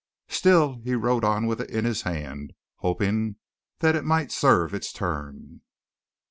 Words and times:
Still, 0.29 0.81
he 0.83 0.95
rode 0.95 1.23
on 1.23 1.45
with 1.45 1.61
it 1.61 1.69
in 1.69 1.85
his 1.85 2.01
hand, 2.01 2.53
hoping 2.77 3.35
that 3.81 3.95
it 3.95 4.03
might 4.03 4.31
serve 4.31 4.73
its 4.73 4.91
turn. 4.91 5.61